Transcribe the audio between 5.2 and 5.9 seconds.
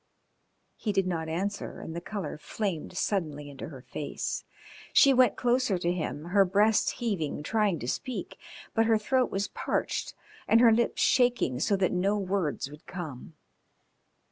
closer